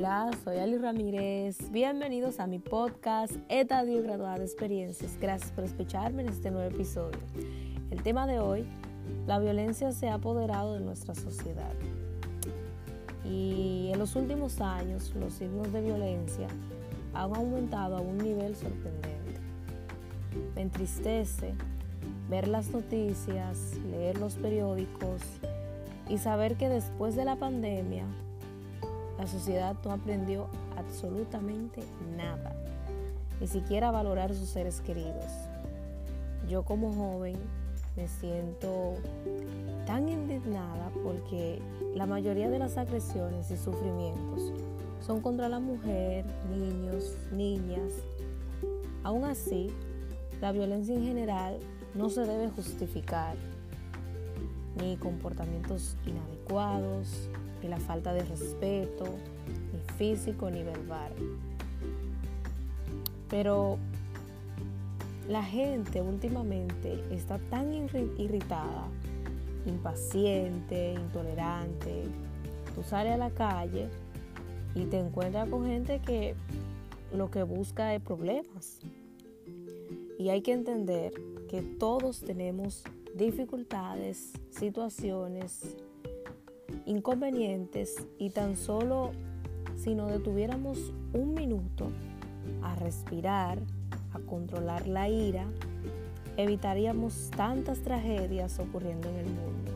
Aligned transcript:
Hola, 0.00 0.30
soy 0.44 0.56
Ali 0.56 0.78
Ramírez. 0.78 1.70
Bienvenidos 1.70 2.40
a 2.40 2.46
mi 2.46 2.58
podcast 2.58 3.34
Etadio 3.50 4.02
Graduada 4.02 4.38
de 4.38 4.46
Experiencias. 4.46 5.18
Gracias 5.20 5.52
por 5.52 5.62
escucharme 5.62 6.22
en 6.22 6.30
este 6.30 6.50
nuevo 6.50 6.74
episodio. 6.74 7.18
El 7.90 8.02
tema 8.02 8.26
de 8.26 8.38
hoy, 8.38 8.64
la 9.26 9.38
violencia 9.38 9.92
se 9.92 10.08
ha 10.08 10.14
apoderado 10.14 10.72
de 10.72 10.80
nuestra 10.80 11.14
sociedad. 11.14 11.74
Y 13.26 13.90
en 13.92 13.98
los 13.98 14.16
últimos 14.16 14.62
años 14.62 15.14
los 15.16 15.34
signos 15.34 15.70
de 15.70 15.82
violencia 15.82 16.48
han 17.12 17.36
aumentado 17.36 17.98
a 17.98 18.00
un 18.00 18.16
nivel 18.16 18.56
sorprendente. 18.56 19.38
Me 20.54 20.62
entristece 20.62 21.52
ver 22.30 22.48
las 22.48 22.70
noticias, 22.70 23.74
leer 23.90 24.18
los 24.18 24.36
periódicos 24.36 25.20
y 26.08 26.16
saber 26.16 26.56
que 26.56 26.70
después 26.70 27.16
de 27.16 27.26
la 27.26 27.36
pandemia 27.36 28.06
la 29.20 29.26
sociedad 29.26 29.76
no 29.84 29.92
aprendió 29.92 30.46
absolutamente 30.78 31.82
nada, 32.16 32.56
ni 33.38 33.46
siquiera 33.46 33.88
a 33.88 33.92
valorar 33.92 34.34
sus 34.34 34.48
seres 34.48 34.80
queridos. 34.80 35.26
Yo 36.48 36.62
como 36.62 36.90
joven 36.94 37.36
me 37.96 38.08
siento 38.08 38.94
tan 39.86 40.08
indignada 40.08 40.90
porque 41.02 41.60
la 41.94 42.06
mayoría 42.06 42.48
de 42.48 42.58
las 42.58 42.78
agresiones 42.78 43.50
y 43.50 43.58
sufrimientos 43.58 44.54
son 45.02 45.20
contra 45.20 45.50
la 45.50 45.60
mujer, 45.60 46.24
niños, 46.50 47.14
niñas. 47.30 47.92
Aún 49.04 49.24
así, 49.24 49.70
la 50.40 50.50
violencia 50.50 50.94
en 50.94 51.04
general 51.04 51.58
no 51.94 52.08
se 52.08 52.22
debe 52.22 52.48
justificar, 52.48 53.36
ni 54.80 54.96
comportamientos 54.96 55.98
inadecuados, 56.06 57.28
ni 57.62 57.68
la 57.68 57.78
falta 57.78 58.12
de 58.12 58.24
respeto, 58.24 59.04
ni 59.72 59.94
físico 59.96 60.50
ni 60.50 60.62
verbal. 60.62 61.12
Pero 63.28 63.78
la 65.28 65.42
gente 65.42 66.02
últimamente 66.02 67.04
está 67.12 67.38
tan 67.38 67.72
irritada, 67.72 68.88
impaciente, 69.66 70.94
intolerante. 70.94 72.04
Tú 72.74 72.82
sales 72.82 73.14
a 73.14 73.16
la 73.16 73.30
calle 73.30 73.88
y 74.74 74.84
te 74.86 74.98
encuentras 74.98 75.48
con 75.48 75.66
gente 75.66 76.00
que 76.00 76.34
lo 77.12 77.30
que 77.30 77.42
busca 77.42 77.94
es 77.94 78.02
problemas. 78.02 78.80
Y 80.18 80.28
hay 80.28 80.42
que 80.42 80.52
entender 80.52 81.12
que 81.48 81.62
todos 81.62 82.20
tenemos 82.20 82.84
dificultades, 83.14 84.32
situaciones, 84.50 85.76
inconvenientes 86.86 87.96
y 88.18 88.30
tan 88.30 88.56
solo 88.56 89.12
si 89.76 89.94
nos 89.94 90.10
detuviéramos 90.10 90.92
un 91.12 91.34
minuto 91.34 91.90
a 92.62 92.74
respirar, 92.74 93.58
a 94.12 94.18
controlar 94.20 94.86
la 94.86 95.08
ira, 95.08 95.46
evitaríamos 96.36 97.30
tantas 97.36 97.80
tragedias 97.80 98.58
ocurriendo 98.58 99.08
en 99.08 99.16
el 99.16 99.26
mundo. 99.26 99.72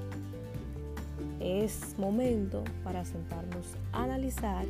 Es 1.41 1.99
momento 1.99 2.65
para 2.83 3.05
sentarnos 3.05 3.67
analizar 3.93 4.65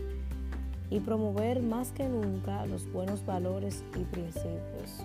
y 0.90 1.00
promover 1.00 1.62
más 1.62 1.92
que 1.92 2.08
nunca 2.08 2.66
los 2.66 2.90
buenos 2.92 3.24
valores 3.24 3.84
y 3.96 4.04
principios. 4.04 5.02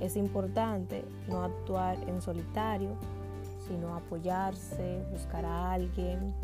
Es 0.00 0.16
importante 0.16 1.04
no 1.28 1.42
actuar 1.42 1.98
en 2.08 2.22
solitario, 2.22 2.96
sino 3.70 3.94
apoyarse, 3.94 5.00
buscar 5.12 5.44
a 5.44 5.72
alguien, 5.72 6.34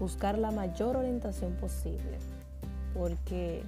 buscar 0.00 0.36
la 0.36 0.50
mayor 0.50 0.96
orientación 0.96 1.52
posible, 1.54 2.18
porque 2.92 3.62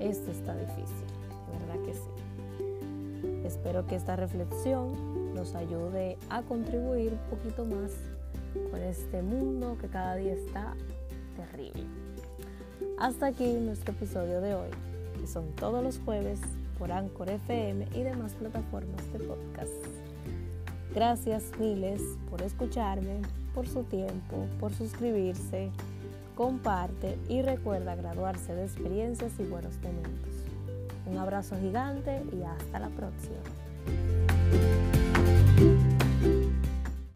esto 0.00 0.30
está 0.30 0.56
difícil, 0.56 1.06
de 1.52 1.58
verdad 1.58 1.84
que 1.84 1.92
sí. 1.92 3.46
Espero 3.46 3.86
que 3.86 3.96
esta 3.96 4.16
reflexión 4.16 5.34
nos 5.34 5.54
ayude 5.54 6.16
a 6.30 6.40
contribuir 6.40 7.12
un 7.12 7.36
poquito 7.36 7.66
más 7.66 7.92
con 8.70 8.80
este 8.80 9.20
mundo 9.20 9.76
que 9.78 9.88
cada 9.88 10.16
día 10.16 10.32
está 10.32 10.74
terrible. 11.36 11.84
Hasta 12.98 13.26
aquí 13.26 13.52
nuestro 13.52 13.92
episodio 13.92 14.40
de 14.40 14.54
hoy, 14.54 14.70
que 15.20 15.26
son 15.26 15.54
todos 15.54 15.84
los 15.84 15.98
jueves 15.98 16.40
por 16.78 16.92
Anchor 16.92 17.28
FM 17.28 17.88
y 17.94 18.02
demás 18.02 18.32
plataformas 18.32 19.12
de 19.12 19.18
podcast. 19.18 20.09
Gracias 20.94 21.52
miles 21.58 22.02
por 22.28 22.42
escucharme, 22.42 23.22
por 23.54 23.68
su 23.68 23.84
tiempo, 23.84 24.46
por 24.58 24.72
suscribirse, 24.72 25.70
comparte 26.34 27.16
y 27.28 27.42
recuerda 27.42 27.94
graduarse 27.94 28.54
de 28.54 28.64
experiencias 28.64 29.32
y 29.38 29.44
buenos 29.44 29.76
momentos. 29.76 30.34
Un 31.06 31.18
abrazo 31.18 31.56
gigante 31.60 32.22
y 32.32 32.42
hasta 32.42 32.80
la 32.80 32.88
próxima. 32.88 34.39